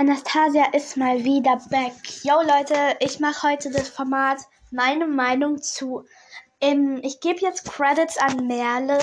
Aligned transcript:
Anastasia 0.00 0.64
ist 0.72 0.96
mal 0.96 1.24
wieder 1.24 1.60
back. 1.68 1.92
Yo 2.22 2.32
Leute, 2.40 2.96
ich 3.00 3.20
mache 3.20 3.50
heute 3.50 3.70
das 3.70 3.90
Format 3.90 4.38
meine 4.70 5.06
Meinung 5.06 5.60
zu. 5.60 6.06
Ähm, 6.58 7.00
ich 7.02 7.20
gebe 7.20 7.40
jetzt 7.40 7.70
Credits 7.70 8.16
an 8.16 8.46
Merle, 8.46 8.96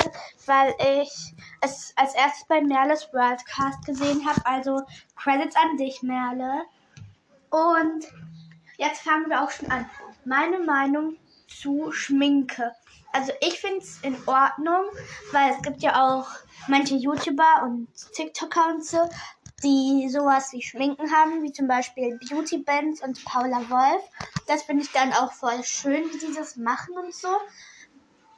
weil 0.47 0.73
ich 1.03 1.35
es 1.61 1.93
als 1.97 2.15
erstes 2.15 2.47
bei 2.47 2.61
Merles 2.61 3.13
Worldcast 3.13 3.85
gesehen 3.85 4.25
habe. 4.27 4.43
Also 4.43 4.81
Credits 5.15 5.55
an 5.55 5.77
dich, 5.77 6.01
Merle. 6.01 6.63
Und 7.51 8.07
jetzt 8.77 9.01
fangen 9.01 9.29
wir 9.29 9.43
auch 9.43 9.51
schon 9.51 9.69
an. 9.69 9.87
Meine 10.25 10.61
Meinung 10.61 11.15
zu 11.47 11.91
Schminke. 11.91 12.73
Also 13.13 13.33
ich 13.41 13.59
finde 13.59 13.81
es 13.81 13.99
in 14.01 14.17
Ordnung, 14.25 14.85
weil 15.31 15.51
es 15.51 15.61
gibt 15.61 15.83
ja 15.83 16.03
auch 16.03 16.27
manche 16.67 16.95
YouTuber 16.95 17.63
und 17.63 17.87
TikToker 18.13 18.69
und 18.69 18.83
so, 18.83 18.97
die 19.63 20.07
sowas 20.09 20.51
wie 20.53 20.61
Schminken 20.61 21.11
haben, 21.11 21.41
wie 21.41 21.51
zum 21.51 21.67
Beispiel 21.67 22.17
Beauty 22.17 22.59
Bands 22.59 23.01
und 23.01 23.23
Paula 23.25 23.69
Wolf. 23.69 24.03
Das 24.47 24.63
finde 24.63 24.83
ich 24.83 24.91
dann 24.91 25.13
auch 25.13 25.33
voll 25.33 25.63
schön, 25.63 26.03
wie 26.11 26.19
die 26.19 26.33
das 26.33 26.57
machen 26.57 26.95
und 26.97 27.13
so. 27.13 27.29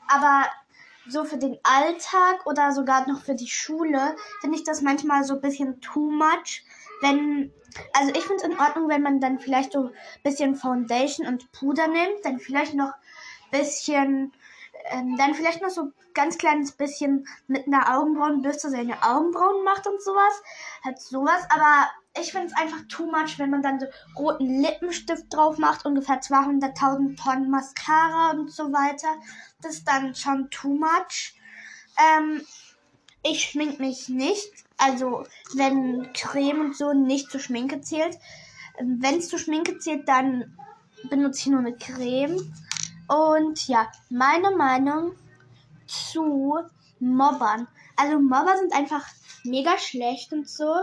Aber 0.07 0.45
so 1.07 1.25
für 1.25 1.37
den 1.37 1.57
Alltag 1.63 2.45
oder 2.45 2.71
sogar 2.71 3.07
noch 3.07 3.21
für 3.23 3.35
die 3.35 3.47
Schule 3.47 4.15
finde 4.41 4.57
ich 4.57 4.63
das 4.63 4.81
manchmal 4.81 5.23
so 5.23 5.35
ein 5.35 5.41
bisschen 5.41 5.81
too 5.81 6.09
much. 6.09 6.63
Wenn, 7.01 7.51
also 7.93 8.11
ich 8.11 8.21
finde 8.25 8.35
es 8.35 8.43
in 8.43 8.59
Ordnung, 8.59 8.89
wenn 8.89 9.01
man 9.01 9.19
dann 9.19 9.39
vielleicht 9.39 9.73
so 9.73 9.87
ein 9.87 9.93
bisschen 10.23 10.55
Foundation 10.55 11.27
und 11.27 11.51
Puder 11.51 11.87
nimmt, 11.87 12.23
dann 12.23 12.39
vielleicht 12.39 12.75
noch 12.75 12.93
ein 13.51 13.59
bisschen 13.59 14.33
ähm, 14.85 15.17
dann 15.17 15.33
vielleicht 15.33 15.61
noch 15.61 15.69
so 15.69 15.81
ein 15.83 15.93
ganz 16.13 16.37
kleines 16.37 16.71
bisschen 16.71 17.27
mit 17.47 17.67
einer 17.67 17.97
Augenbrauenbürste 17.97 18.69
seine 18.69 19.03
Augenbrauen 19.03 19.63
macht 19.63 19.87
und 19.87 20.01
sowas. 20.01 20.41
Halt 20.83 20.99
sowas. 20.99 21.43
Aber 21.49 21.89
ich 22.19 22.31
finde 22.31 22.47
es 22.47 22.57
einfach 22.57 22.81
too 22.87 23.05
much, 23.05 23.37
wenn 23.37 23.49
man 23.49 23.61
dann 23.61 23.79
so 23.79 23.85
roten 24.17 24.61
Lippenstift 24.61 25.25
drauf 25.29 25.57
macht, 25.57 25.85
ungefähr 25.85 26.21
200.000 26.21 27.21
Tonnen 27.21 27.49
Mascara 27.49 28.31
und 28.31 28.51
so 28.51 28.71
weiter. 28.71 29.07
Das 29.61 29.75
ist 29.75 29.87
dann 29.87 30.15
schon 30.15 30.49
too 30.49 30.75
much. 30.75 31.35
Ähm, 31.97 32.41
ich 33.23 33.43
schmink 33.43 33.79
mich 33.79 34.09
nicht. 34.09 34.51
Also, 34.77 35.25
wenn 35.55 36.11
Creme 36.13 36.61
und 36.61 36.77
so 36.77 36.93
nicht 36.93 37.29
zur 37.31 37.41
Schminke 37.41 37.81
zählt. 37.81 38.17
Wenn 38.79 39.17
es 39.17 39.27
zur 39.27 39.39
Schminke 39.39 39.77
zählt, 39.77 40.07
dann 40.07 40.57
benutze 41.09 41.39
ich 41.41 41.47
nur 41.47 41.59
eine 41.59 41.75
Creme. 41.75 42.53
Und 43.09 43.67
ja, 43.67 43.91
meine 44.09 44.51
Meinung 44.51 45.15
zu 45.87 46.59
Mobbern. 46.99 47.67
Also 47.95 48.19
Mobber 48.19 48.55
sind 48.57 48.73
einfach 48.73 49.05
mega 49.43 49.77
schlecht 49.77 50.31
und 50.31 50.47
so. 50.47 50.75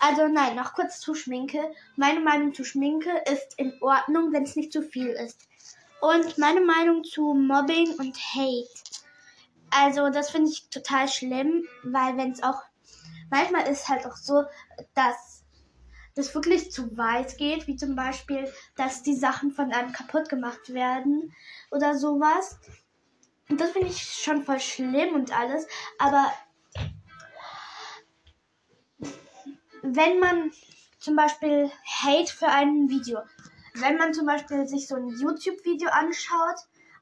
Also 0.00 0.26
nein, 0.26 0.56
noch 0.56 0.74
kurz 0.74 0.98
zu 0.98 1.14
Schminke. 1.14 1.60
Meine 1.96 2.20
Meinung 2.20 2.54
zu 2.54 2.64
Schminke 2.64 3.10
ist 3.30 3.56
in 3.56 3.72
Ordnung, 3.80 4.32
wenn 4.32 4.42
es 4.42 4.56
nicht 4.56 4.72
zu 4.72 4.82
viel 4.82 5.08
ist. 5.08 5.46
Und 6.00 6.38
meine 6.38 6.60
Meinung 6.60 7.04
zu 7.04 7.34
Mobbing 7.34 7.94
und 7.98 8.16
Hate. 8.16 8.68
Also 9.70 10.10
das 10.10 10.30
finde 10.30 10.50
ich 10.50 10.68
total 10.70 11.08
schlimm, 11.08 11.64
weil 11.84 12.16
wenn 12.16 12.32
es 12.32 12.42
auch 12.42 12.62
manchmal 13.30 13.66
ist 13.68 13.88
halt 13.88 14.06
auch 14.06 14.16
so, 14.16 14.44
dass 14.94 15.33
das 16.14 16.34
wirklich 16.34 16.70
zu 16.70 16.96
weit 16.96 17.36
geht, 17.38 17.66
wie 17.66 17.76
zum 17.76 17.96
Beispiel, 17.96 18.50
dass 18.76 19.02
die 19.02 19.14
Sachen 19.14 19.50
von 19.50 19.72
einem 19.72 19.92
kaputt 19.92 20.28
gemacht 20.28 20.72
werden 20.72 21.32
oder 21.70 21.96
sowas. 21.96 22.58
Und 23.48 23.60
das 23.60 23.72
finde 23.72 23.88
ich 23.88 24.02
schon 24.02 24.44
voll 24.44 24.60
schlimm 24.60 25.14
und 25.14 25.36
alles. 25.36 25.66
Aber 25.98 26.32
wenn 29.82 30.18
man 30.18 30.50
zum 30.98 31.16
Beispiel 31.16 31.70
Hate 31.84 32.32
für 32.32 32.48
ein 32.48 32.88
Video, 32.88 33.18
wenn 33.74 33.98
man 33.98 34.14
zum 34.14 34.26
Beispiel 34.26 34.66
sich 34.66 34.86
so 34.86 34.94
ein 34.94 35.08
YouTube-Video 35.08 35.90
anschaut 35.90 36.56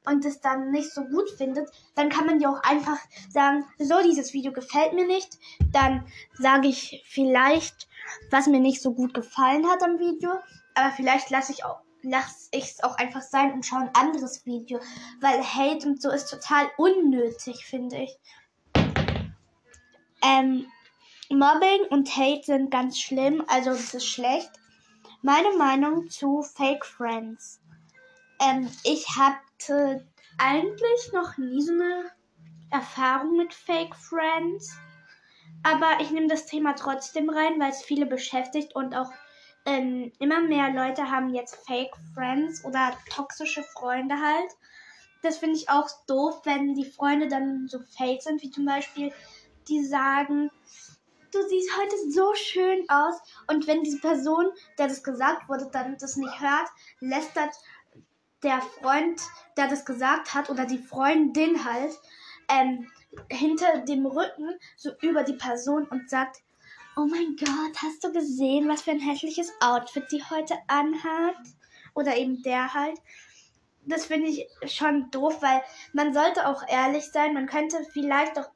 und 0.04 0.24
es 0.24 0.40
dann 0.40 0.70
nicht 0.70 0.90
so 0.90 1.04
gut 1.04 1.30
findet, 1.36 1.70
dann 1.94 2.08
kann 2.08 2.26
man 2.26 2.40
ja 2.40 2.48
auch 2.48 2.62
einfach 2.62 2.98
sagen, 3.30 3.64
so, 3.78 4.02
dieses 4.02 4.32
Video 4.32 4.52
gefällt 4.52 4.94
mir 4.94 5.06
nicht. 5.06 5.38
Dann 5.70 6.04
sage 6.38 6.68
ich 6.68 7.04
vielleicht, 7.06 7.86
was 8.30 8.46
mir 8.46 8.60
nicht 8.60 8.82
so 8.82 8.94
gut 8.94 9.14
gefallen 9.14 9.66
hat 9.68 9.82
am 9.82 9.98
Video. 9.98 10.30
Aber 10.74 10.90
vielleicht 10.92 11.30
lasse 11.30 11.52
ich 11.52 11.64
auch 11.64 11.80
lasse 12.02 12.48
ich 12.50 12.64
es 12.64 12.82
auch 12.82 12.96
einfach 12.96 13.22
sein 13.22 13.52
und 13.52 13.64
schaue 13.64 13.82
ein 13.82 13.94
anderes 13.94 14.44
Video, 14.44 14.80
weil 15.20 15.40
Hate 15.42 15.86
und 15.86 16.02
so 16.02 16.10
ist 16.10 16.26
total 16.26 16.68
unnötig, 16.76 17.64
finde 17.64 17.98
ich. 17.98 18.18
Ähm, 20.20 20.66
Mobbing 21.30 21.86
und 21.90 22.14
Hate 22.16 22.42
sind 22.44 22.70
ganz 22.70 22.98
schlimm, 22.98 23.42
also 23.46 23.70
das 23.70 23.94
ist 23.94 24.06
schlecht. 24.06 24.50
Meine 25.22 25.56
Meinung 25.56 26.10
zu 26.10 26.42
Fake 26.42 26.84
Friends. 26.84 27.60
Ähm, 28.40 28.68
ich 28.84 29.06
hatte 29.16 30.06
eigentlich 30.38 31.12
noch 31.12 31.36
nie 31.38 31.62
so 31.62 31.72
eine 31.72 32.10
Erfahrung 32.70 33.36
mit 33.36 33.54
Fake 33.54 33.94
Friends. 33.94 34.76
Aber 35.62 36.00
ich 36.00 36.10
nehme 36.10 36.28
das 36.28 36.46
Thema 36.46 36.74
trotzdem 36.74 37.30
rein, 37.30 37.60
weil 37.60 37.70
es 37.70 37.82
viele 37.82 38.06
beschäftigt 38.06 38.74
und 38.74 38.96
auch 38.96 39.10
ähm, 39.64 40.12
immer 40.18 40.40
mehr 40.40 40.70
Leute 40.70 41.10
haben 41.10 41.34
jetzt 41.34 41.56
Fake 41.66 41.94
Friends 42.14 42.64
oder 42.64 42.96
toxische 43.10 43.62
Freunde 43.62 44.16
halt. 44.16 44.50
Das 45.22 45.38
finde 45.38 45.56
ich 45.56 45.68
auch 45.68 45.88
doof, 46.06 46.40
wenn 46.44 46.74
die 46.74 46.90
Freunde 46.90 47.28
dann 47.28 47.68
so 47.68 47.78
fake 47.96 48.22
sind, 48.22 48.42
wie 48.42 48.50
zum 48.50 48.64
Beispiel, 48.64 49.12
die 49.68 49.84
sagen, 49.84 50.50
du 51.32 51.48
siehst 51.48 51.70
heute 51.78 51.96
so 52.10 52.34
schön 52.34 52.84
aus. 52.88 53.14
Und 53.46 53.68
wenn 53.68 53.84
diese 53.84 54.00
Person, 54.00 54.46
der 54.78 54.88
das 54.88 55.04
gesagt 55.04 55.48
wurde, 55.48 55.68
dann 55.72 55.96
das 55.98 56.16
nicht 56.16 56.40
hört, 56.40 56.68
lästert 56.98 57.54
der 58.42 58.60
Freund, 58.60 59.20
der 59.56 59.68
das 59.68 59.84
gesagt 59.84 60.34
hat, 60.34 60.50
oder 60.50 60.66
die 60.66 60.78
Freundin 60.78 61.64
halt, 61.64 61.92
ähm, 62.48 62.90
hinter 63.28 63.80
dem 63.80 64.06
Rücken 64.06 64.58
so 64.76 64.90
über 65.02 65.22
die 65.22 65.34
Person 65.34 65.86
und 65.86 66.08
sagt, 66.08 66.38
oh 66.96 67.06
mein 67.06 67.36
Gott, 67.36 67.82
hast 67.82 68.04
du 68.04 68.12
gesehen, 68.12 68.68
was 68.68 68.82
für 68.82 68.92
ein 68.92 69.00
hässliches 69.00 69.52
Outfit 69.60 70.04
die 70.12 70.22
heute 70.22 70.54
anhat? 70.68 71.36
Oder 71.94 72.16
eben 72.16 72.42
der 72.42 72.72
halt. 72.72 72.98
Das 73.84 74.06
finde 74.06 74.28
ich 74.28 74.46
schon 74.66 75.10
doof, 75.10 75.42
weil 75.42 75.62
man 75.92 76.14
sollte 76.14 76.46
auch 76.46 76.62
ehrlich 76.68 77.10
sein. 77.10 77.34
Man 77.34 77.46
könnte 77.46 77.84
vielleicht 77.92 78.38
auch 78.38 78.48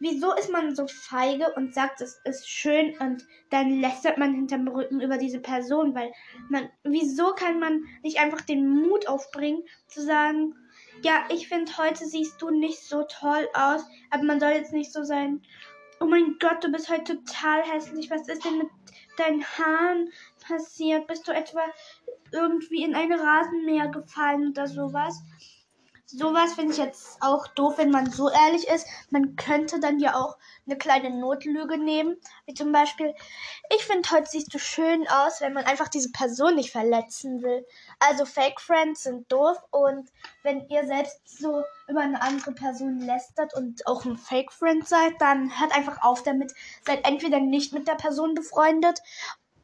wieso 0.00 0.34
ist 0.34 0.50
man 0.50 0.74
so 0.74 0.86
feige 0.88 1.52
und 1.54 1.74
sagt, 1.74 2.00
es 2.00 2.20
ist 2.24 2.48
schön 2.48 2.96
und 2.98 3.26
dann 3.50 3.80
lästert 3.80 4.18
man 4.18 4.34
hinterm 4.34 4.66
Rücken 4.66 5.00
über 5.00 5.18
diese 5.18 5.38
Person, 5.38 5.94
weil 5.94 6.10
man, 6.48 6.68
wieso 6.82 7.32
kann 7.34 7.60
man 7.60 7.84
nicht 8.02 8.18
einfach 8.18 8.40
den 8.40 8.68
Mut 8.68 9.06
aufbringen, 9.06 9.62
zu 9.86 10.02
sagen, 10.02 10.54
ja, 11.02 11.24
ich 11.30 11.48
finde, 11.48 11.76
heute 11.78 12.04
siehst 12.06 12.40
du 12.42 12.50
nicht 12.50 12.80
so 12.80 13.04
toll 13.04 13.48
aus, 13.54 13.84
aber 14.10 14.22
man 14.24 14.40
soll 14.40 14.50
jetzt 14.50 14.72
nicht 14.72 14.92
so 14.92 15.02
sein, 15.02 15.42
oh 16.00 16.06
mein 16.06 16.36
Gott, 16.38 16.62
du 16.62 16.70
bist 16.70 16.90
heute 16.90 17.16
total 17.24 17.62
hässlich, 17.62 18.10
was 18.10 18.28
ist 18.28 18.44
denn 18.44 18.58
mit 18.58 18.68
deinen 19.16 19.44
Haaren 19.44 20.10
passiert? 20.46 21.06
Bist 21.06 21.28
du 21.28 21.32
etwa 21.32 21.60
irgendwie 22.32 22.82
in 22.82 22.94
ein 22.94 23.12
Rasenmäher 23.12 23.88
gefallen 23.88 24.50
oder 24.50 24.66
sowas? 24.66 25.22
Sowas 26.12 26.54
finde 26.54 26.72
ich 26.72 26.78
jetzt 26.78 27.18
auch 27.20 27.46
doof, 27.46 27.78
wenn 27.78 27.90
man 27.90 28.10
so 28.10 28.28
ehrlich 28.28 28.66
ist. 28.66 28.84
Man 29.10 29.36
könnte 29.36 29.78
dann 29.78 30.00
ja 30.00 30.16
auch 30.16 30.36
eine 30.66 30.76
kleine 30.76 31.10
Notlüge 31.10 31.78
nehmen. 31.78 32.16
Wie 32.46 32.54
zum 32.54 32.72
Beispiel, 32.72 33.14
ich 33.72 33.84
finde, 33.84 34.10
heute 34.10 34.28
siehst 34.28 34.52
du 34.52 34.58
schön 34.58 35.06
aus, 35.06 35.40
wenn 35.40 35.52
man 35.52 35.66
einfach 35.66 35.86
diese 35.86 36.10
Person 36.10 36.56
nicht 36.56 36.72
verletzen 36.72 37.42
will. 37.42 37.64
Also 38.00 38.24
Fake 38.24 38.60
Friends 38.60 39.04
sind 39.04 39.30
doof 39.30 39.56
und 39.70 40.10
wenn 40.42 40.68
ihr 40.68 40.84
selbst 40.84 41.20
so 41.38 41.62
über 41.86 42.00
eine 42.00 42.20
andere 42.20 42.52
Person 42.52 43.00
lästert 43.00 43.54
und 43.54 43.86
auch 43.86 44.04
ein 44.04 44.16
Fake 44.16 44.52
Friend 44.52 44.86
seid, 44.86 45.12
dann 45.20 45.60
hört 45.60 45.72
einfach 45.76 46.02
auf 46.02 46.24
damit. 46.24 46.52
Seid 46.84 47.06
entweder 47.06 47.38
nicht 47.38 47.72
mit 47.72 47.86
der 47.86 47.94
Person 47.94 48.34
befreundet 48.34 49.00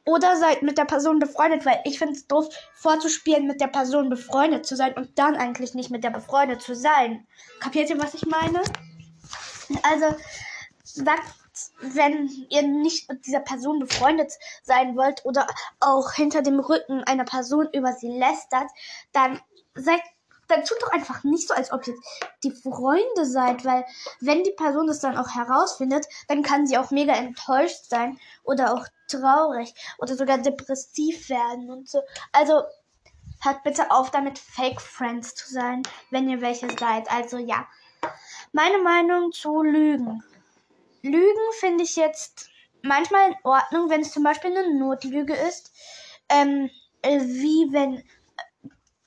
oder 0.06 0.36
seid 0.36 0.62
mit 0.62 0.78
der 0.78 0.84
Person 0.84 1.18
befreundet, 1.18 1.66
weil 1.66 1.80
ich 1.84 1.98
finde 1.98 2.14
es 2.14 2.26
doof, 2.26 2.48
vorzuspielen, 2.74 3.46
mit 3.46 3.60
der 3.60 3.66
Person 3.66 4.08
befreundet 4.08 4.64
zu 4.64 4.76
sein 4.76 4.94
und 4.94 5.18
dann 5.18 5.34
eigentlich 5.34 5.74
nicht 5.74 5.90
mit 5.90 6.04
der 6.04 6.10
befreundet 6.10 6.62
zu 6.62 6.74
sein. 6.74 7.26
Kapiert 7.60 7.90
ihr, 7.90 7.98
was 7.98 8.14
ich 8.14 8.24
meine? 8.24 8.62
Also, 9.82 10.14
sagt, 10.84 11.26
wenn 11.80 12.28
ihr 12.50 12.62
nicht 12.62 13.10
mit 13.10 13.26
dieser 13.26 13.40
Person 13.40 13.80
befreundet 13.80 14.32
sein 14.62 14.96
wollt 14.96 15.24
oder 15.24 15.46
auch 15.80 16.12
hinter 16.12 16.42
dem 16.42 16.60
Rücken 16.60 17.02
einer 17.02 17.24
Person 17.24 17.68
über 17.72 17.92
sie 17.92 18.16
lästert, 18.16 18.70
dann 19.12 19.40
seid 19.74 20.00
dann 20.48 20.64
tut 20.64 20.80
doch 20.80 20.92
einfach 20.92 21.24
nicht 21.24 21.48
so, 21.48 21.54
als 21.54 21.72
ob 21.72 21.86
ihr 21.86 21.94
die 22.42 22.52
Freunde 22.52 23.24
seid, 23.24 23.64
weil 23.64 23.84
wenn 24.20 24.44
die 24.44 24.52
Person 24.52 24.86
das 24.86 25.00
dann 25.00 25.16
auch 25.16 25.34
herausfindet, 25.34 26.06
dann 26.28 26.42
kann 26.42 26.66
sie 26.66 26.78
auch 26.78 26.90
mega 26.90 27.14
enttäuscht 27.14 27.84
sein 27.88 28.18
oder 28.44 28.74
auch 28.74 28.86
traurig 29.08 29.74
oder 29.98 30.16
sogar 30.16 30.38
depressiv 30.38 31.28
werden 31.28 31.70
und 31.70 31.88
so. 31.88 32.00
Also 32.32 32.62
hört 33.42 33.62
bitte 33.64 33.90
auf 33.90 34.10
damit, 34.10 34.38
Fake 34.38 34.80
Friends 34.80 35.34
zu 35.34 35.52
sein, 35.52 35.82
wenn 36.10 36.28
ihr 36.28 36.40
welche 36.40 36.68
seid. 36.78 37.10
Also 37.10 37.38
ja. 37.38 37.66
Meine 38.52 38.78
Meinung 38.78 39.32
zu 39.32 39.62
Lügen. 39.62 40.22
Lügen 41.02 41.52
finde 41.60 41.84
ich 41.84 41.96
jetzt 41.96 42.50
manchmal 42.82 43.30
in 43.30 43.36
Ordnung, 43.44 43.90
wenn 43.90 44.00
es 44.00 44.12
zum 44.12 44.22
Beispiel 44.22 44.56
eine 44.56 44.78
Notlüge 44.78 45.34
ist, 45.34 45.72
ähm, 46.28 46.70
äh, 47.02 47.20
wie 47.20 47.72
wenn 47.72 48.02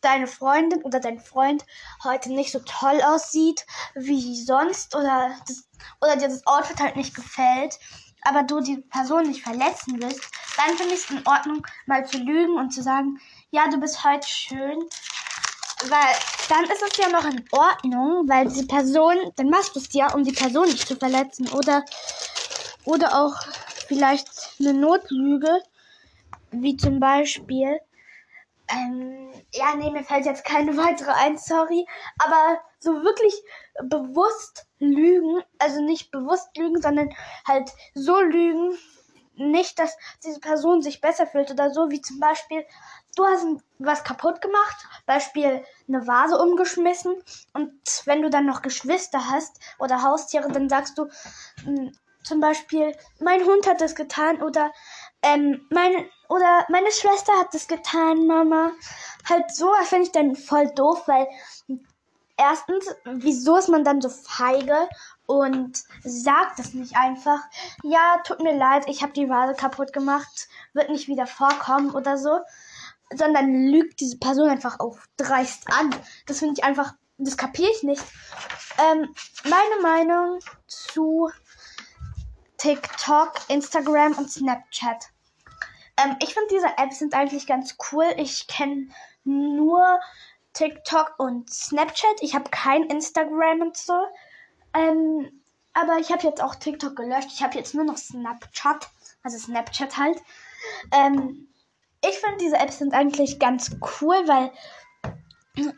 deine 0.02 0.28
Freundin 0.28 0.84
oder 0.84 1.00
dein 1.00 1.20
Freund 1.20 1.66
heute 2.04 2.32
nicht 2.32 2.52
so 2.52 2.60
toll 2.60 3.02
aussieht 3.04 3.66
wie 3.96 4.42
sonst 4.44 4.96
oder, 4.96 5.32
das, 5.48 5.68
oder 6.02 6.16
dir 6.16 6.30
das 6.30 6.46
Outfit 6.48 6.80
halt 6.80 6.96
nicht 6.96 7.16
gefällt, 7.16 7.78
aber 8.24 8.44
du 8.44 8.60
die 8.60 8.78
Person 8.78 9.28
nicht 9.28 9.44
verletzen 9.44 10.02
willst, 10.02 10.30
dann 10.58 10.76
finde 10.76 10.94
ich 10.94 11.04
es 11.04 11.10
in 11.10 11.26
Ordnung, 11.26 11.66
mal 11.86 12.06
zu 12.06 12.18
lügen 12.18 12.56
und 12.58 12.72
zu 12.72 12.82
sagen, 12.82 13.20
ja, 13.52 13.68
du 13.70 13.80
bist 13.80 14.04
heute 14.04 14.28
schön. 14.28 14.80
Weil 15.88 16.16
dann 16.50 16.66
ist 16.66 16.84
es 16.84 16.98
ja 16.98 17.08
noch 17.08 17.24
in 17.24 17.46
Ordnung, 17.52 18.28
weil 18.28 18.50
die 18.50 18.66
Person, 18.66 19.16
dann 19.38 19.50
machst 19.50 19.76
du 19.76 19.80
es 19.80 19.94
ja, 19.94 20.14
um 20.14 20.26
die 20.26 20.34
Person 20.34 20.66
nicht 20.66 20.86
zu 20.86 20.98
verletzen. 20.98 21.48
Oder, 21.54 21.86
oder 22.84 23.18
auch 23.18 23.34
vielleicht 23.88 24.28
eine 24.60 24.74
Notlüge, 24.74 25.62
wie 26.52 26.76
zum 26.76 27.00
Beispiel, 27.00 27.80
ähm, 28.72 29.32
ja, 29.52 29.76
nee, 29.76 29.90
mir 29.92 30.04
fällt 30.04 30.26
jetzt 30.26 30.46
keine 30.46 30.78
weitere 30.78 31.12
ein, 31.12 31.38
sorry. 31.38 31.86
Aber 32.20 32.60
so 32.80 33.04
wirklich 33.04 33.34
bewusst 33.84 34.68
lügen, 34.80 35.42
also 35.58 35.82
nicht 35.82 36.12
bewusst 36.12 36.56
lügen, 36.58 36.82
sondern 36.82 37.10
halt 37.48 37.72
so 37.94 38.22
lügen, 38.22 38.78
nicht, 39.36 39.80
dass 39.80 39.96
diese 40.24 40.40
Person 40.40 40.82
sich 40.82 41.02
besser 41.02 41.26
fühlt 41.26 41.50
oder 41.50 41.72
so, 41.72 41.90
wie 41.90 42.02
zum 42.02 42.20
Beispiel, 42.20 42.66
du 43.16 43.26
hast 43.26 43.46
was 43.80 44.04
kaputt 44.04 44.42
gemacht, 44.42 44.76
Beispiel 45.06 45.64
eine 45.88 46.06
Vase 46.06 46.38
umgeschmissen 46.38 47.16
und 47.54 47.72
wenn 48.06 48.22
du 48.22 48.30
dann 48.30 48.46
noch 48.46 48.62
Geschwister 48.62 49.30
hast 49.30 49.60
oder 49.80 50.04
Haustiere, 50.04 50.52
dann 50.52 50.68
sagst 50.68 50.98
du 50.98 51.08
hm, 51.64 51.94
zum 52.24 52.42
Beispiel, 52.42 52.96
mein 53.20 53.44
Hund 53.46 53.66
hat 53.66 53.82
das 53.82 53.96
getan 53.96 54.42
oder 54.42 54.72
ähm, 55.22 55.66
meine, 55.70 56.06
oder 56.30 56.66
meine 56.70 56.92
Schwester 56.92 57.34
hat 57.40 57.54
das 57.54 57.68
getan, 57.68 58.26
Mama. 58.28 58.72
Halt 59.28 59.54
so, 59.54 59.72
finde 59.84 60.06
ich 60.06 60.12
dann 60.12 60.36
voll 60.36 60.68
doof, 60.76 61.08
weil 61.08 61.28
erstens, 62.38 62.96
wieso 63.04 63.58
ist 63.58 63.68
man 63.68 63.84
dann 63.84 64.02
so 64.02 64.10
feige 64.10 64.88
und 65.26 65.84
sagt 66.04 66.60
es 66.60 66.74
nicht 66.74 66.96
einfach? 66.96 67.40
Ja, 67.84 68.20
tut 68.24 68.42
mir 68.42 68.56
leid, 68.56 68.86
ich 68.88 69.02
habe 69.04 69.14
die 69.14 69.30
Vase 69.30 69.54
kaputt 69.54 69.92
gemacht, 69.94 70.48
wird 70.74 70.90
nicht 70.90 71.08
wieder 71.08 71.28
vorkommen 71.28 71.92
oder 71.92 72.18
so. 72.18 72.40
Sondern 73.14 73.68
lügt 73.68 74.00
diese 74.00 74.20
Person 74.20 74.50
einfach 74.50 74.80
auf 74.80 75.04
dreist 75.18 75.64
an. 75.74 75.94
Das 76.28 76.40
finde 76.40 76.56
ich 76.58 76.64
einfach, 76.64 76.94
das 77.18 77.38
kapiere 77.38 77.72
ich 77.76 77.84
nicht. 77.84 78.04
Ähm, 78.78 79.14
meine 79.44 79.82
Meinung 79.82 80.40
zu 80.68 81.32
TikTok, 82.60 83.34
Instagram 83.48 84.18
und 84.18 84.32
Snapchat. 84.32 85.06
Ähm, 85.98 86.16
ich 86.22 86.34
finde 86.34 86.50
diese 86.52 86.78
Apps 86.78 87.00
sind 87.00 87.14
eigentlich 87.14 87.48
ganz 87.48 87.76
cool. 87.92 88.06
Ich 88.18 88.48
kenne 88.48 88.90
nur 89.24 90.00
TikTok 90.54 91.16
und 91.18 91.50
Snapchat. 91.50 92.22
Ich 92.22 92.36
habe 92.36 92.50
kein 92.50 92.84
Instagram 92.84 93.62
und 93.62 93.78
so. 93.78 93.94
Ähm, 94.74 95.42
aber 95.74 95.98
ich 96.00 96.12
habe 96.12 96.24
jetzt 96.24 96.44
auch 96.44 96.56
TikTok 96.56 96.96
gelöscht. 96.96 97.30
Ich 97.34 97.44
habe 97.44 97.58
jetzt 97.58 97.74
nur 97.74 97.86
noch 97.86 97.98
Snapchat. 97.98 98.90
Also 99.24 99.38
Snapchat 99.38 99.98
halt. 99.98 100.22
Ähm, 100.92 101.48
ich 102.04 102.18
finde 102.20 102.38
diese 102.38 102.58
Apps 102.58 102.80
sind 102.80 102.94
eigentlich 102.94 103.40
ganz 103.40 103.72
cool, 104.02 104.16
weil 104.28 104.52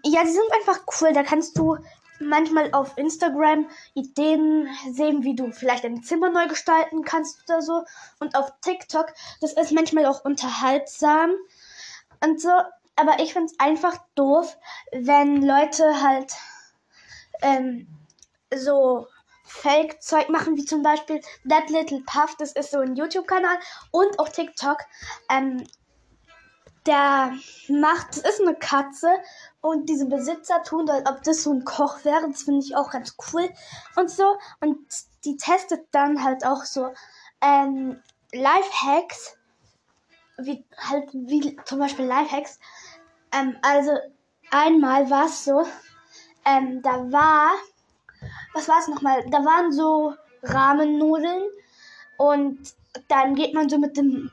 ja, 0.03 0.23
die 0.23 0.31
sind 0.31 0.51
einfach 0.59 0.81
cool. 0.99 1.13
Da 1.13 1.23
kannst 1.23 1.57
du 1.57 1.77
manchmal 2.21 2.71
auf 2.73 2.97
Instagram 2.97 3.67
Ideen 3.93 4.67
sehen, 4.91 5.23
wie 5.23 5.35
du 5.35 5.51
vielleicht 5.51 5.85
ein 5.85 6.03
Zimmer 6.03 6.29
neu 6.29 6.47
gestalten 6.47 7.03
kannst 7.03 7.43
oder 7.47 7.61
so. 7.61 7.83
Und 8.19 8.35
auf 8.35 8.51
TikTok, 8.61 9.13
das 9.41 9.53
ist 9.53 9.71
manchmal 9.71 10.05
auch 10.05 10.23
unterhaltsam 10.23 11.31
und 12.23 12.39
so. 12.39 12.51
Aber 12.95 13.19
ich 13.19 13.33
finde 13.33 13.47
es 13.51 13.59
einfach 13.59 13.97
doof, 14.15 14.57
wenn 14.91 15.41
Leute 15.41 16.01
halt 16.01 16.33
ähm, 17.41 17.87
so 18.53 19.07
Fake-Zeug 19.45 20.29
machen, 20.29 20.55
wie 20.55 20.65
zum 20.65 20.81
Beispiel 20.81 21.21
That 21.47 21.69
Little 21.69 22.01
Puff, 22.05 22.35
das 22.37 22.53
ist 22.53 22.71
so 22.71 22.79
ein 22.79 22.95
YouTube-Kanal 22.95 23.57
und 23.91 24.19
auch 24.19 24.29
TikTok. 24.29 24.77
Ähm, 25.29 25.65
der 26.85 27.33
macht, 27.67 28.09
das 28.09 28.17
ist 28.17 28.41
eine 28.41 28.55
Katze 28.55 29.09
und 29.61 29.87
diese 29.87 30.05
Besitzer 30.05 30.63
tun, 30.63 30.89
als 30.89 31.07
ob 31.09 31.23
das 31.23 31.43
so 31.43 31.53
ein 31.53 31.63
Koch 31.63 32.03
wäre. 32.03 32.27
Das 32.27 32.43
finde 32.43 32.61
ich 32.65 32.75
auch 32.75 32.91
ganz 32.91 33.15
cool 33.31 33.49
und 33.95 34.09
so. 34.09 34.37
Und 34.59 34.77
die 35.23 35.37
testet 35.37 35.87
dann 35.91 36.23
halt 36.23 36.45
auch 36.45 36.65
so 36.65 36.91
ähm, 37.41 38.01
Lifehacks, 38.33 39.37
wie 40.37 40.65
halt 40.77 41.09
wie 41.13 41.55
zum 41.65 41.79
Beispiel 41.79 42.05
Lifehacks. 42.05 42.59
Ähm, 43.31 43.55
also 43.61 43.91
einmal 44.49 45.09
war 45.09 45.25
es 45.25 45.45
so, 45.45 45.65
ähm, 46.45 46.81
da 46.81 47.11
war, 47.11 47.51
was 48.53 48.67
war 48.67 48.79
es 48.79 48.87
nochmal? 48.87 49.23
Da 49.29 49.45
waren 49.45 49.71
so 49.71 50.15
Rahmennudeln 50.41 51.43
und 52.17 52.73
dann 53.07 53.35
geht 53.35 53.53
man 53.53 53.69
so 53.69 53.77
mit 53.77 53.95
dem, 53.97 54.31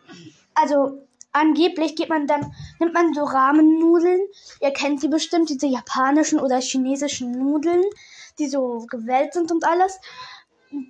also 0.54 1.06
angeblich 1.38 1.96
geht 1.96 2.08
man 2.08 2.26
dann, 2.26 2.54
nimmt 2.78 2.94
man 2.94 3.14
so 3.14 3.24
Rahmennudeln. 3.24 4.20
Ihr 4.60 4.72
kennt 4.72 5.00
sie 5.00 5.08
bestimmt, 5.08 5.48
diese 5.48 5.66
japanischen 5.66 6.40
oder 6.40 6.60
chinesischen 6.60 7.32
Nudeln, 7.32 7.84
die 8.38 8.48
so 8.48 8.86
gewellt 8.90 9.32
sind 9.34 9.50
und 9.50 9.64
alles. 9.64 9.98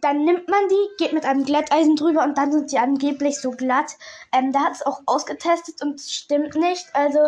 Dann 0.00 0.24
nimmt 0.24 0.48
man 0.48 0.68
die, 0.68 1.04
geht 1.04 1.12
mit 1.12 1.24
einem 1.24 1.44
Glätteisen 1.44 1.94
drüber 1.94 2.24
und 2.24 2.36
dann 2.36 2.50
sind 2.50 2.72
die 2.72 2.78
angeblich 2.78 3.40
so 3.40 3.52
glatt. 3.52 3.96
Ähm, 4.32 4.52
da 4.52 4.60
hat 4.60 4.72
es 4.72 4.84
auch 4.84 5.02
ausgetestet 5.06 5.82
und 5.82 6.00
stimmt 6.00 6.56
nicht. 6.56 6.86
Also, 6.94 7.20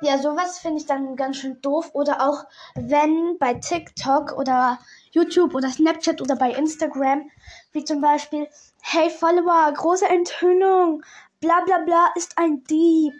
ja, 0.00 0.18
sowas 0.18 0.58
finde 0.58 0.78
ich 0.78 0.86
dann 0.86 1.16
ganz 1.16 1.36
schön 1.36 1.60
doof. 1.60 1.90
Oder 1.92 2.26
auch, 2.26 2.44
wenn 2.74 3.36
bei 3.38 3.54
TikTok 3.54 4.38
oder 4.38 4.78
YouTube 5.10 5.54
oder 5.54 5.70
Snapchat 5.70 6.20
oder 6.22 6.36
bei 6.36 6.50
Instagram, 6.50 7.30
wie 7.72 7.84
zum 7.84 8.00
Beispiel, 8.00 8.48
hey 8.82 9.10
Follower, 9.10 9.72
große 9.72 10.08
Enthüllung, 10.08 11.02
bla 11.46 11.60
bla 11.64 11.78
bla 11.78 12.10
ist 12.16 12.36
ein 12.38 12.64
Dieb. 12.64 13.14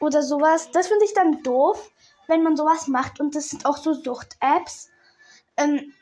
Oder 0.00 0.22
sowas. 0.22 0.70
Das 0.72 0.88
finde 0.88 1.04
ich 1.04 1.14
dann 1.14 1.42
doof, 1.42 1.90
wenn 2.26 2.42
man 2.42 2.56
sowas 2.56 2.88
macht. 2.88 3.20
Und 3.20 3.34
das 3.34 3.50
sind 3.50 3.66
auch 3.66 3.76
so 3.76 3.92
Sucht-Apps. 3.92 4.90
Ähm, 5.56 5.92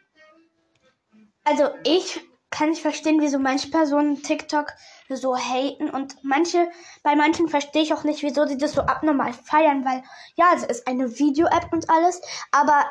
also 1.45 1.69
ich 1.85 2.21
kann 2.51 2.71
nicht 2.71 2.83
verstehen, 2.83 3.21
wieso 3.21 3.39
manche 3.39 3.69
Personen 3.71 4.23
TikTok 4.23 4.73
so 5.09 5.37
haten. 5.37 5.91
Und 5.91 6.17
manche, 6.23 6.71
bei 7.03 7.15
manchen 7.15 7.49
verstehe 7.49 7.83
ich 7.83 7.93
auch 7.93 8.05
nicht, 8.05 8.23
wieso 8.23 8.47
sie 8.47 8.57
das 8.57 8.73
so 8.73 8.83
abnormal 8.83 9.33
feiern, 9.33 9.85
weil 9.85 10.03
ja, 10.37 10.53
es 10.55 10.65
ist 10.65 10.87
eine 10.87 11.19
Video-App 11.19 11.73
und 11.73 11.91
alles, 11.91 12.21
aber 12.53 12.87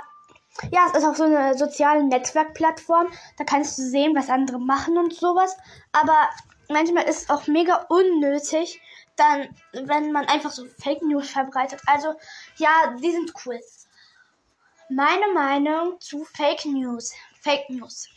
ja, 0.72 0.82
es 0.88 0.98
ist 0.98 1.06
auch 1.06 1.16
so 1.16 1.24
eine 1.24 1.58
soziale 1.58 2.04
Netzwerkplattform, 2.04 3.08
da 3.38 3.44
kannst 3.44 3.78
du 3.78 3.84
sehen, 3.84 4.16
was 4.16 4.30
andere 4.30 4.60
machen 4.60 4.98
und 4.98 5.14
sowas, 5.14 5.56
aber 5.92 6.30
manchmal 6.70 7.04
ist 7.04 7.24
es 7.24 7.30
auch 7.30 7.48
mega 7.48 7.86
unnötig, 7.90 8.82
dann, 9.16 9.50
wenn 9.74 10.12
man 10.12 10.26
einfach 10.26 10.52
so 10.52 10.66
Fake 10.82 11.02
News 11.02 11.30
verbreitet. 11.30 11.82
Also, 11.86 12.14
ja, 12.58 12.96
die 13.02 13.12
sind 13.12 13.34
cool. 13.46 13.60
Meine 14.90 15.34
Meinung 15.34 16.00
zu 16.00 16.24
Fake 16.24 16.66
News. 16.66 17.14
Fake 17.42 17.70
News. 17.70 18.08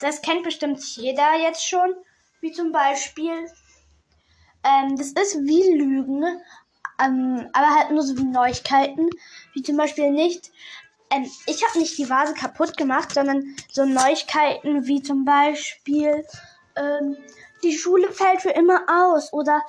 Das 0.00 0.20
kennt 0.20 0.42
bestimmt 0.42 0.82
jeder 0.96 1.36
jetzt 1.36 1.66
schon. 1.66 1.94
Wie 2.40 2.52
zum 2.52 2.72
Beispiel, 2.72 3.50
ähm, 4.64 4.96
das 4.96 5.08
ist 5.12 5.36
wie 5.44 5.76
Lügen, 5.76 6.24
ähm, 7.00 7.48
aber 7.52 7.74
halt 7.74 7.90
nur 7.90 8.02
so 8.02 8.16
wie 8.16 8.24
Neuigkeiten. 8.24 9.08
Wie 9.54 9.62
zum 9.62 9.76
Beispiel 9.76 10.10
nicht, 10.10 10.50
ähm, 11.10 11.30
ich 11.46 11.64
habe 11.66 11.78
nicht 11.78 11.96
die 11.98 12.08
Vase 12.08 12.34
kaputt 12.34 12.76
gemacht, 12.76 13.12
sondern 13.14 13.56
so 13.70 13.84
Neuigkeiten 13.84 14.86
wie 14.86 15.02
zum 15.02 15.24
Beispiel, 15.24 16.26
ähm, 16.76 17.16
die 17.62 17.76
Schule 17.76 18.10
fällt 18.10 18.42
für 18.42 18.50
immer 18.50 18.82
aus 18.88 19.32
oder 19.32 19.62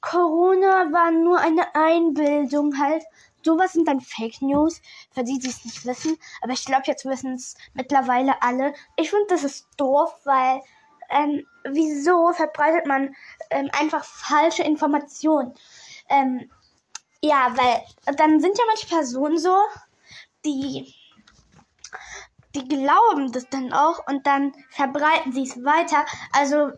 Corona 0.00 0.92
war 0.92 1.10
nur 1.10 1.38
eine 1.38 1.74
Einbildung 1.74 2.78
halt. 2.78 3.04
Sowas 3.42 3.72
sind 3.72 3.88
dann 3.88 4.00
Fake 4.00 4.40
News, 4.40 4.80
für 5.12 5.24
die, 5.24 5.38
die 5.38 5.48
es 5.48 5.64
nicht 5.64 5.84
wissen. 5.84 6.18
Aber 6.42 6.52
ich 6.52 6.64
glaube, 6.64 6.84
jetzt 6.86 7.04
wissen 7.04 7.34
es 7.34 7.56
mittlerweile 7.74 8.42
alle. 8.42 8.74
Ich 8.96 9.10
finde, 9.10 9.26
das 9.28 9.44
ist 9.44 9.66
doof, 9.76 10.14
weil 10.24 10.60
ähm, 11.10 11.46
wieso 11.64 12.32
verbreitet 12.32 12.86
man 12.86 13.14
ähm, 13.50 13.70
einfach 13.78 14.04
falsche 14.04 14.62
Informationen? 14.62 15.54
Ähm, 16.08 16.50
ja, 17.22 17.54
weil 17.56 18.16
dann 18.16 18.40
sind 18.40 18.58
ja 18.58 18.64
manche 18.66 18.86
Personen 18.86 19.38
so, 19.38 19.56
die 20.44 20.94
die 22.54 22.68
glauben 22.68 23.32
das 23.32 23.48
dann 23.48 23.72
auch 23.72 24.06
und 24.06 24.26
dann 24.26 24.52
verbreiten 24.70 25.32
sie 25.32 25.42
es 25.42 25.64
weiter. 25.64 26.04
Also 26.32 26.72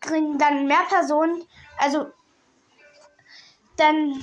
kriegen 0.00 0.38
dann 0.38 0.66
mehr 0.66 0.84
Personen, 0.88 1.44
also 1.78 2.10
dann 3.76 4.22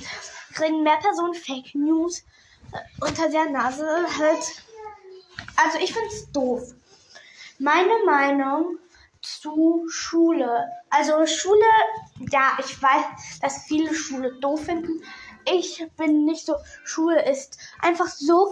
kriegen 0.54 0.82
mehr 0.82 0.98
Personen 0.98 1.34
Fake 1.34 1.74
News 1.74 2.24
äh, 2.72 2.78
unter 3.00 3.28
der 3.28 3.50
Nase 3.50 3.86
halt. 4.18 4.62
Also 5.56 5.78
ich 5.78 5.92
finde 5.92 6.08
es 6.08 6.30
doof. 6.32 6.74
Meine 7.58 8.04
Meinung 8.04 8.78
zu 9.22 9.86
Schule. 9.88 10.66
Also 10.90 11.26
Schule, 11.26 11.64
ja, 12.30 12.56
ich 12.58 12.80
weiß, 12.80 13.40
dass 13.40 13.64
viele 13.64 13.94
Schule 13.94 14.38
doof 14.40 14.64
finden. 14.64 15.02
Ich 15.48 15.86
bin 15.96 16.24
nicht 16.24 16.44
so, 16.44 16.56
Schule 16.84 17.24
ist 17.28 17.58
einfach 17.80 18.08
so, 18.08 18.50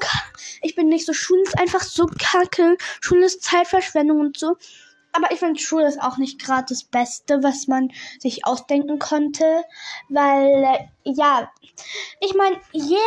ich 0.62 0.74
bin 0.74 0.88
nicht 0.88 1.06
so, 1.06 1.12
Schule 1.12 1.42
ist 1.42 1.58
einfach 1.58 1.82
so 1.82 2.06
kacke. 2.06 2.76
Schule 3.00 3.26
ist 3.26 3.42
Zeitverschwendung 3.42 4.20
und 4.20 4.38
so. 4.38 4.56
Aber 5.16 5.30
ich 5.30 5.38
finde, 5.38 5.60
Schule 5.60 5.86
ist 5.86 6.02
auch 6.02 6.18
nicht 6.18 6.40
gerade 6.40 6.66
das 6.68 6.82
Beste, 6.82 7.42
was 7.42 7.68
man 7.68 7.92
sich 8.18 8.46
ausdenken 8.46 8.98
konnte. 8.98 9.64
Weil, 10.08 10.90
ja, 11.04 11.48
ich 12.20 12.34
meine, 12.34 12.60
jeden 12.72 12.98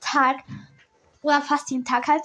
Tag, 0.00 0.38
oder 1.22 1.42
fast 1.42 1.70
jeden 1.70 1.84
Tag 1.84 2.08
halt, 2.08 2.22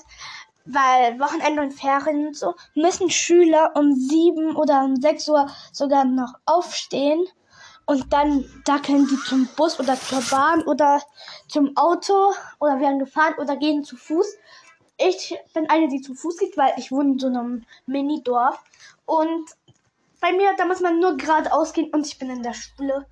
weil 0.63 1.19
Wochenende 1.19 1.61
und 1.61 1.73
Ferien 1.73 2.27
und 2.27 2.37
so, 2.37 2.55
müssen 2.73 3.09
Schüler 3.09 3.71
um 3.75 3.93
sieben 3.95 4.55
oder 4.55 4.83
um 4.83 4.95
sechs 4.95 5.27
Uhr 5.27 5.47
sogar 5.73 6.05
noch 6.05 6.33
aufstehen. 6.45 7.25
Und 7.85 8.11
dann 8.11 8.45
da 8.65 8.79
können 8.79 9.07
die 9.07 9.17
zum 9.23 9.47
Bus 9.55 9.79
oder 9.79 9.99
zur 9.99 10.21
Bahn 10.21 10.61
oder 10.63 11.01
zum 11.47 11.75
Auto 11.77 12.33
oder 12.59 12.79
werden 12.79 12.99
gefahren 12.99 13.35
oder 13.39 13.55
gehen 13.55 13.83
zu 13.83 13.95
Fuß. 13.95 14.27
Ich 14.97 15.37
bin 15.53 15.69
eine, 15.69 15.87
die 15.87 16.01
zu 16.01 16.15
Fuß 16.15 16.37
geht, 16.37 16.57
weil 16.57 16.73
ich 16.77 16.91
wohne 16.91 17.13
in 17.13 17.19
so 17.19 17.27
einem 17.27 17.65
Mini-Dorf. 17.85 18.59
Und 19.05 19.49
bei 20.19 20.31
mir, 20.33 20.55
da 20.57 20.65
muss 20.65 20.79
man 20.79 20.99
nur 20.99 21.17
geradeaus 21.17 21.73
gehen 21.73 21.91
und 21.93 22.05
ich 22.07 22.17
bin 22.17 22.29
in 22.29 22.43
der 22.43 22.53
Schule. 22.53 23.05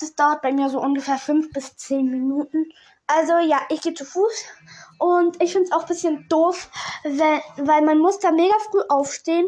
Das 0.00 0.14
dauert 0.14 0.42
bei 0.42 0.52
mir 0.52 0.68
so 0.68 0.80
ungefähr 0.80 1.18
fünf 1.18 1.50
bis 1.52 1.76
zehn 1.76 2.10
Minuten. 2.10 2.66
Also 3.06 3.38
ja, 3.38 3.60
ich 3.68 3.82
gehe 3.82 3.92
zu 3.92 4.04
Fuß 4.04 4.44
und 4.98 5.42
ich 5.42 5.52
finde 5.52 5.66
es 5.66 5.72
auch 5.72 5.82
ein 5.82 5.88
bisschen 5.88 6.26
doof, 6.28 6.70
weil, 7.04 7.42
weil 7.58 7.82
man 7.82 7.98
muss 7.98 8.18
da 8.18 8.30
mega 8.30 8.54
früh 8.70 8.80
aufstehen 8.88 9.46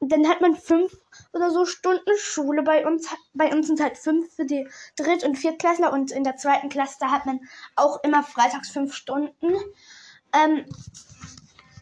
und 0.00 0.10
dann 0.10 0.28
hat 0.28 0.40
man 0.40 0.56
fünf 0.56 0.92
oder 1.32 1.52
so 1.52 1.66
Stunden 1.66 2.18
Schule. 2.18 2.62
Bei 2.62 2.84
uns, 2.84 3.08
bei 3.32 3.54
uns 3.54 3.68
sind 3.68 3.80
halt 3.80 3.96
fünf 3.96 4.34
für 4.34 4.44
die 4.44 4.68
Dritt- 4.96 5.22
und 5.22 5.36
Viertklässler 5.36 5.92
und 5.92 6.10
in 6.10 6.24
der 6.24 6.36
zweiten 6.36 6.68
Klasse, 6.68 7.10
hat 7.10 7.26
man 7.26 7.40
auch 7.76 8.02
immer 8.02 8.24
freitags 8.24 8.70
fünf 8.70 8.92
Stunden. 8.92 9.54
Ähm, 10.32 10.64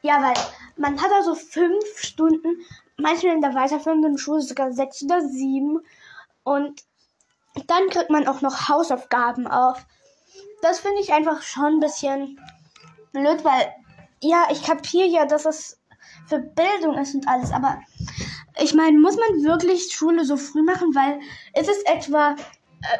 ja, 0.02 0.22
weil 0.22 0.34
man 0.76 1.00
hat 1.00 1.10
also 1.12 1.34
fünf 1.34 1.98
Stunden, 1.98 2.62
manchmal 2.96 3.34
in 3.34 3.40
der 3.40 3.54
weiterführenden 3.54 4.18
Schule 4.18 4.42
sogar 4.42 4.72
sechs 4.72 5.02
oder 5.02 5.20
sieben. 5.22 5.80
Und 6.42 6.82
dann 7.66 7.88
kriegt 7.90 8.10
man 8.10 8.26
auch 8.26 8.40
noch 8.40 8.68
Hausaufgaben 8.68 9.46
auf. 9.46 9.86
Das 10.62 10.80
finde 10.80 11.00
ich 11.00 11.12
einfach 11.12 11.42
schon 11.42 11.74
ein 11.74 11.80
bisschen 11.80 12.40
blöd, 13.12 13.44
weil 13.44 13.72
ja, 14.20 14.46
ich 14.50 14.62
kapiere 14.62 15.08
ja, 15.08 15.26
dass 15.26 15.44
es 15.44 15.78
für 16.26 16.38
Bildung 16.38 16.98
ist 16.98 17.14
und 17.14 17.28
alles, 17.28 17.52
aber 17.52 17.80
ich 18.58 18.74
meine, 18.74 18.98
muss 18.98 19.16
man 19.16 19.44
wirklich 19.44 19.92
Schule 19.92 20.24
so 20.24 20.36
früh 20.36 20.62
machen, 20.62 20.94
weil 20.94 21.20
ist 21.58 21.68
es 21.68 21.82
etwa 21.82 22.36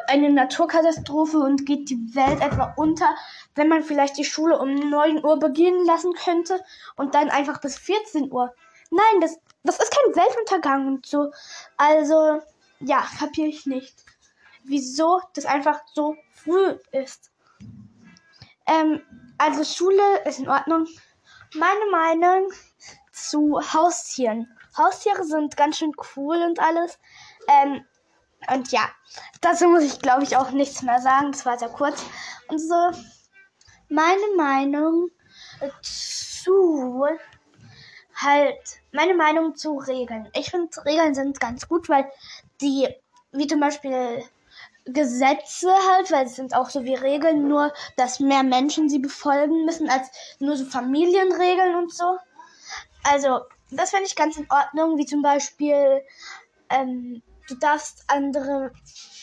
eine 0.07 0.31
Naturkatastrophe 0.31 1.37
und 1.39 1.65
geht 1.65 1.89
die 1.89 2.15
Welt 2.15 2.41
etwa 2.41 2.73
unter, 2.77 3.15
wenn 3.55 3.67
man 3.67 3.83
vielleicht 3.83 4.17
die 4.17 4.25
Schule 4.25 4.59
um 4.59 4.73
9 4.73 5.23
Uhr 5.23 5.39
beginnen 5.39 5.85
lassen 5.85 6.13
könnte 6.13 6.63
und 6.95 7.15
dann 7.15 7.29
einfach 7.29 7.61
bis 7.61 7.77
14 7.77 8.31
Uhr. 8.31 8.53
Nein, 8.91 9.21
das, 9.21 9.37
das 9.63 9.79
ist 9.79 9.91
kein 9.91 10.15
Weltuntergang 10.15 10.87
und 10.87 11.05
so. 11.05 11.31
Also, 11.77 12.41
ja, 12.79 13.03
kapiere 13.19 13.47
ich 13.47 13.65
nicht. 13.65 14.03
Wieso 14.63 15.21
das 15.33 15.45
einfach 15.45 15.81
so 15.93 16.15
früh 16.31 16.77
ist. 16.91 17.31
Ähm, 18.67 19.01
also 19.37 19.63
Schule 19.63 20.23
ist 20.25 20.39
in 20.39 20.49
Ordnung. 20.49 20.87
Meine 21.53 21.91
Meinung 21.91 22.51
zu 23.11 23.59
Haustieren. 23.73 24.47
Haustiere 24.77 25.23
sind 25.23 25.55
ganz 25.55 25.77
schön 25.77 25.93
cool 26.15 26.37
und 26.41 26.59
alles. 26.59 26.99
Ähm, 27.47 27.85
und 28.53 28.71
ja, 28.71 28.89
dazu 29.41 29.67
muss 29.67 29.83
ich 29.83 29.99
glaube 29.99 30.23
ich 30.23 30.37
auch 30.37 30.51
nichts 30.51 30.81
mehr 30.81 30.99
sagen. 30.99 31.31
Das 31.31 31.45
war 31.45 31.57
sehr 31.57 31.69
kurz. 31.69 32.03
Und 32.47 32.59
so, 32.59 32.91
meine 33.89 34.35
Meinung 34.37 35.09
zu 35.81 37.05
halt, 38.15 38.79
meine 38.91 39.13
Meinung 39.13 39.55
zu 39.55 39.77
Regeln. 39.77 40.29
Ich 40.33 40.51
finde 40.51 40.85
Regeln 40.85 41.13
sind 41.13 41.39
ganz 41.39 41.67
gut, 41.67 41.89
weil 41.89 42.09
die, 42.61 42.87
wie 43.31 43.47
zum 43.47 43.59
Beispiel 43.59 44.23
Gesetze 44.85 45.73
halt, 45.89 46.11
weil 46.11 46.27
es 46.27 46.35
sind 46.35 46.55
auch 46.55 46.69
so 46.69 46.83
wie 46.83 46.93
Regeln, 46.93 47.47
nur 47.47 47.73
dass 47.97 48.19
mehr 48.19 48.43
Menschen 48.43 48.87
sie 48.87 48.99
befolgen 48.99 49.65
müssen 49.65 49.89
als 49.89 50.09
nur 50.39 50.55
so 50.55 50.65
Familienregeln 50.65 51.75
und 51.75 51.93
so. 51.93 52.17
Also, 53.03 53.41
das 53.71 53.89
finde 53.89 54.05
ich 54.05 54.15
ganz 54.15 54.37
in 54.37 54.47
Ordnung, 54.49 54.97
wie 54.97 55.05
zum 55.05 55.21
Beispiel, 55.21 56.01
ähm, 56.69 57.21
du 57.47 57.55
darfst 57.55 58.03
andere, 58.07 58.71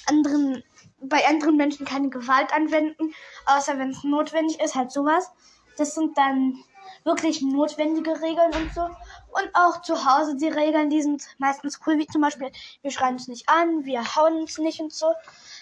anderen, 0.07 0.63
bei 1.01 1.27
anderen 1.27 1.57
Menschen 1.57 1.87
keine 1.87 2.11
Gewalt 2.11 2.53
anwenden, 2.53 3.15
außer 3.47 3.79
wenn 3.79 3.91
es 3.91 4.05
notwendig 4.05 4.61
ist, 4.61 4.75
halt 4.75 4.93
sowas. 4.93 5.31
Das 5.77 5.95
sind 5.95 6.17
dann 6.17 6.63
wirklich 7.05 7.43
notwendige 7.43 8.21
Regeln 8.21 8.53
und 8.55 8.73
so. 8.75 8.83
Und 8.83 9.51
auch 9.55 9.83
zu 9.83 10.05
Hause 10.05 10.37
die 10.37 10.49
Regeln, 10.49 10.91
die 10.91 11.03
sind 11.03 11.25
meistens 11.39 11.81
cool, 11.87 11.99
wie 11.99 12.07
zum 12.07 12.21
Beispiel, 12.21 12.53
wir 12.83 12.91
schreien 12.91 13.15
uns 13.15 13.29
nicht 13.29 13.49
an, 13.49 13.85
wir 13.85 14.17
hauen 14.17 14.43
uns 14.43 14.59
nicht 14.59 14.81
und 14.81 14.93
so. 14.93 15.13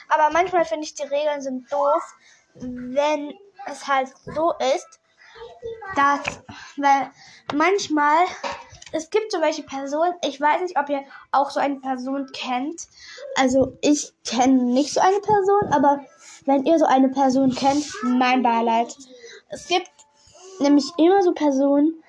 Aber 0.08 0.30
manchmal 0.32 0.64
finde 0.64 0.84
ich, 0.84 0.94
die 0.94 1.04
Regeln 1.04 1.40
sind 1.40 1.70
doof, 1.72 2.02
wenn 2.54 3.32
es 3.66 3.86
halt 3.86 4.12
so 4.24 4.52
ist, 4.74 5.00
dass, 5.94 6.42
weil 6.76 7.10
manchmal, 7.54 8.24
es 8.92 9.10
gibt 9.10 9.32
so 9.32 9.40
welche 9.40 9.62
Personen, 9.62 10.14
ich 10.24 10.40
weiß 10.40 10.62
nicht, 10.62 10.78
ob 10.78 10.88
ihr 10.88 11.02
auch 11.32 11.50
so 11.50 11.60
eine 11.60 11.76
Person 11.80 12.26
kennt. 12.32 12.88
Also 13.36 13.76
ich 13.80 14.12
kenne 14.24 14.64
nicht 14.64 14.92
so 14.92 15.00
eine 15.00 15.20
Person, 15.20 15.72
aber 15.72 16.00
wenn 16.46 16.64
ihr 16.64 16.78
so 16.78 16.86
eine 16.86 17.08
Person 17.08 17.54
kennt, 17.54 17.86
mein 18.02 18.42
Beileid. 18.42 18.96
Es 19.48 19.66
gibt 19.68 19.90
nämlich 20.58 20.90
immer 20.98 21.22
so 21.22 21.32
Personen, 21.32 22.02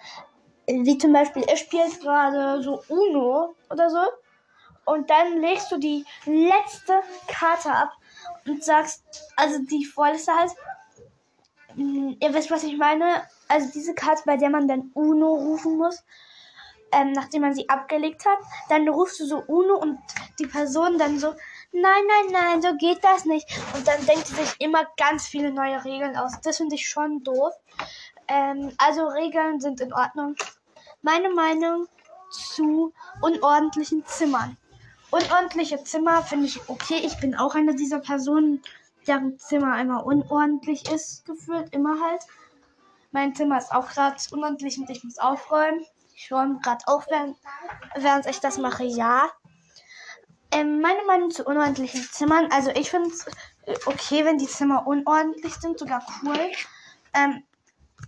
wie 0.67 0.97
zum 0.97 1.13
Beispiel, 1.13 1.43
ihr 1.49 1.57
spielt 1.57 1.99
gerade 2.01 2.61
so 2.61 2.83
Uno 2.87 3.55
oder 3.69 3.89
so 3.89 3.99
und 4.85 5.09
dann 5.09 5.39
legst 5.39 5.71
du 5.71 5.77
die 5.77 6.05
letzte 6.25 7.01
Karte 7.27 7.71
ab 7.71 7.91
und 8.45 8.63
sagst, 8.63 9.03
also 9.35 9.59
die 9.59 9.85
vorletzte 9.85 10.33
halt, 10.33 10.51
ihr 11.75 12.33
wisst, 12.33 12.51
was 12.51 12.63
ich 12.63 12.77
meine, 12.77 13.23
also 13.47 13.69
diese 13.73 13.93
Karte, 13.93 14.23
bei 14.25 14.37
der 14.37 14.49
man 14.49 14.67
dann 14.67 14.91
Uno 14.93 15.33
rufen 15.33 15.77
muss, 15.77 16.03
ähm, 16.91 17.11
nachdem 17.13 17.41
man 17.41 17.53
sie 17.53 17.69
abgelegt 17.69 18.25
hat, 18.25 18.39
dann 18.69 18.87
rufst 18.87 19.19
du 19.19 19.25
so 19.25 19.43
Uno 19.47 19.75
und 19.75 19.99
die 20.39 20.47
Person 20.47 20.97
dann 20.97 21.19
so, 21.19 21.33
nein, 21.71 22.03
nein, 22.07 22.31
nein, 22.31 22.61
so 22.61 22.75
geht 22.77 23.03
das 23.03 23.25
nicht. 23.25 23.47
Und 23.73 23.87
dann 23.87 24.05
denkt 24.05 24.27
sie 24.27 24.35
sich 24.35 24.55
immer 24.59 24.85
ganz 24.97 25.27
viele 25.27 25.51
neue 25.51 25.83
Regeln 25.83 26.17
aus. 26.17 26.39
Das 26.41 26.57
finde 26.57 26.75
ich 26.75 26.89
schon 26.89 27.23
doof. 27.23 27.53
Ähm, 28.27 28.71
also 28.77 29.07
Regeln 29.07 29.59
sind 29.59 29.81
in 29.81 29.93
Ordnung. 29.93 30.35
Meine 31.01 31.29
Meinung 31.29 31.87
zu 32.29 32.93
unordentlichen 33.21 34.05
Zimmern. 34.05 34.57
Unordentliche 35.11 35.83
Zimmer 35.83 36.23
finde 36.23 36.45
ich 36.45 36.69
okay. 36.69 37.01
Ich 37.03 37.19
bin 37.19 37.35
auch 37.35 37.55
eine 37.55 37.75
dieser 37.75 37.99
Personen, 37.99 38.61
deren 39.07 39.37
Zimmer 39.37 39.79
immer 39.81 40.05
unordentlich 40.05 40.89
ist, 40.89 41.25
gefühlt, 41.25 41.73
immer 41.73 41.99
halt. 42.01 42.21
Mein 43.11 43.35
Zimmer 43.35 43.57
ist 43.57 43.73
auch 43.73 43.89
gerade 43.89 44.15
unordentlich 44.31 44.77
und 44.77 44.89
ich 44.89 45.03
muss 45.03 45.17
aufräumen. 45.17 45.85
Ich 46.23 46.31
räume 46.31 46.59
gerade 46.59 46.85
auf, 46.85 47.07
während, 47.09 47.35
während 47.95 48.27
ich 48.27 48.39
das 48.39 48.59
mache, 48.59 48.83
ja. 48.83 49.27
Ähm, 50.51 50.79
meine 50.79 51.03
Meinung 51.05 51.31
zu 51.31 51.43
unordentlichen 51.43 52.03
Zimmern. 52.03 52.51
Also 52.51 52.69
ich 52.69 52.91
finde 52.91 53.09
es 53.09 53.25
äh, 53.65 53.75
okay, 53.85 54.23
wenn 54.23 54.37
die 54.37 54.45
Zimmer 54.45 54.85
unordentlich 54.85 55.55
sind, 55.55 55.79
sogar 55.79 56.05
cool. 56.21 56.39
Ähm, 57.15 57.43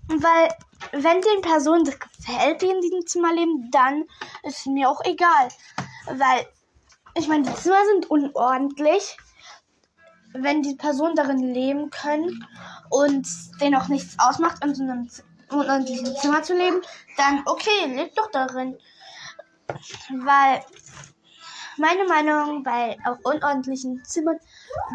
weil, 0.07 0.49
wenn 0.91 1.21
den 1.21 1.41
Personen 1.41 1.85
das 1.85 1.97
gefällt, 1.99 2.61
die 2.61 2.69
in 2.69 2.81
diesem 2.81 3.07
Zimmer 3.07 3.33
leben, 3.33 3.71
dann 3.71 4.05
ist 4.43 4.67
mir 4.67 4.89
auch 4.89 5.01
egal. 5.05 5.49
Weil 6.05 6.47
ich 7.15 7.27
meine, 7.27 7.49
die 7.49 7.55
Zimmer 7.55 7.83
sind 7.93 8.11
unordentlich. 8.11 9.17
Wenn 10.33 10.61
die 10.61 10.75
Personen 10.75 11.15
darin 11.15 11.39
leben 11.39 11.89
können 11.89 12.45
und 12.91 13.27
denen 13.59 13.75
auch 13.75 13.87
nichts 13.87 14.17
ausmacht, 14.19 14.63
in 14.63 14.75
so 14.75 14.83
einem 14.83 15.09
unordentlichen 15.53 16.15
Zimmer 16.17 16.43
zu 16.43 16.55
leben, 16.55 16.81
dann 17.17 17.43
okay, 17.45 17.85
lebt 17.87 18.17
doch 18.17 18.31
darin. 18.31 18.77
Weil 20.09 20.63
meine 21.77 22.05
Meinung 22.05 22.63
bei 22.63 22.97
auch 23.05 23.17
unordentlichen 23.23 24.03
Zimmern, 24.05 24.39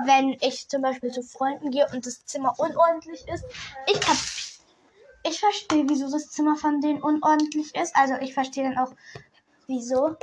wenn 0.04 0.36
ich 0.40 0.68
zum 0.68 0.82
Beispiel 0.82 1.10
zu 1.10 1.22
Freunden 1.22 1.70
gehe 1.70 1.86
und 1.92 2.06
das 2.06 2.24
Zimmer 2.26 2.54
unordentlich 2.58 3.26
ist, 3.28 3.44
ich 3.86 4.08
hab, 4.08 4.16
ich 5.24 5.40
verstehe, 5.40 5.88
wieso 5.88 6.10
das 6.10 6.30
Zimmer 6.30 6.56
von 6.56 6.80
denen 6.80 7.02
unordentlich 7.02 7.74
ist. 7.74 7.96
Also 7.96 8.14
ich 8.20 8.34
verstehe 8.34 8.64
dann 8.64 8.78
auch, 8.78 8.94
wieso. 9.66 10.16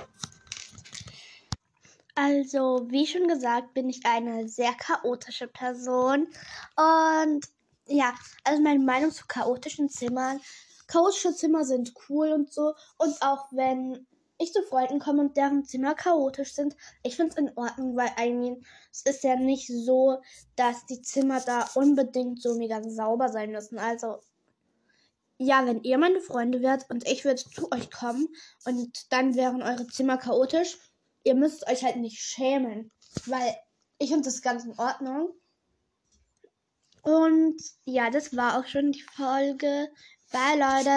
Also, 2.17 2.85
wie 2.89 3.05
schon 3.05 3.27
gesagt, 3.27 3.73
bin 3.73 3.89
ich 3.89 4.05
eine 4.05 4.47
sehr 4.47 4.73
chaotische 4.73 5.47
Person. 5.47 6.27
Und 6.77 7.45
ja, 7.87 8.13
also 8.43 8.61
meine 8.61 8.83
Meinung 8.83 9.11
zu 9.11 9.25
chaotischen 9.27 9.89
Zimmern. 9.89 10.39
Chaotische 10.87 11.33
Zimmer 11.33 11.65
sind 11.65 11.93
cool 12.09 12.31
und 12.31 12.51
so. 12.53 12.73
Und 12.97 13.21
auch 13.21 13.47
wenn 13.51 14.05
ich 14.37 14.51
zu 14.51 14.61
Freunden 14.63 14.99
komme 14.99 15.21
und 15.21 15.37
deren 15.37 15.63
Zimmer 15.63 15.95
chaotisch 15.95 16.53
sind. 16.53 16.75
Ich 17.03 17.15
finde 17.15 17.31
es 17.31 17.37
in 17.37 17.57
Ordnung, 17.57 17.95
weil 17.95 18.09
I 18.19 18.33
mean, 18.33 18.65
es 18.91 19.01
ist 19.03 19.23
ja 19.23 19.35
nicht 19.35 19.67
so, 19.67 20.21
dass 20.55 20.85
die 20.85 21.01
Zimmer 21.01 21.39
da 21.41 21.69
unbedingt 21.75 22.41
so 22.41 22.55
mega 22.57 22.81
sauber 22.83 23.29
sein 23.29 23.51
müssen. 23.51 23.79
Also, 23.79 24.19
ja, 25.37 25.65
wenn 25.65 25.83
ihr 25.83 25.97
meine 25.97 26.21
Freunde 26.21 26.61
wärt 26.61 26.89
und 26.89 27.07
ich 27.07 27.23
würde 27.25 27.43
zu 27.43 27.71
euch 27.71 27.91
kommen 27.91 28.27
und 28.65 29.11
dann 29.11 29.35
wären 29.35 29.61
eure 29.61 29.87
Zimmer 29.87 30.17
chaotisch, 30.17 30.77
ihr 31.23 31.35
müsst 31.35 31.67
euch 31.67 31.83
halt 31.83 31.97
nicht 31.97 32.19
schämen, 32.19 32.91
weil 33.25 33.55
ich 33.99 34.09
finde 34.09 34.25
das 34.25 34.41
ganz 34.41 34.65
in 34.65 34.77
Ordnung. 34.77 35.33
Und 37.05 37.55
ja, 37.85 38.09
das 38.09 38.35
war 38.35 38.59
auch 38.59 38.65
schon 38.67 38.91
die 38.91 39.01
Folge. 39.15 39.87
Bye, 40.31 40.57
Leute. 40.59 40.89